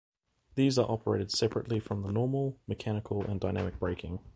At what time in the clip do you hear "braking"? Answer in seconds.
3.77-4.17